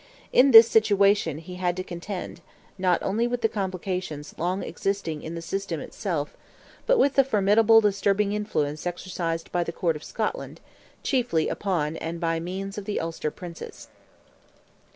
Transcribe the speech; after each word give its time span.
In 0.33 0.49
this 0.49 0.67
situation 0.67 1.37
he 1.37 1.57
had 1.57 1.77
to 1.77 1.83
contend, 1.83 2.41
not 2.75 3.03
only 3.03 3.27
with 3.27 3.41
the 3.41 3.47
complications 3.47 4.33
long 4.39 4.63
existing 4.63 5.21
in 5.21 5.35
the 5.35 5.43
system 5.43 5.79
itself, 5.79 6.35
but 6.87 6.97
with 6.97 7.13
the 7.13 7.23
formidable 7.23 7.81
disturbing 7.81 8.33
influence 8.33 8.87
exercised 8.87 9.51
by 9.51 9.63
the 9.63 9.71
Court 9.71 9.95
of 9.95 10.03
Scotland, 10.03 10.59
chiefly 11.03 11.49
upon 11.49 11.97
and 11.97 12.19
by 12.19 12.39
means 12.39 12.79
of 12.79 12.85
the 12.85 12.99
Ulster 12.99 13.29
Princes. 13.29 13.89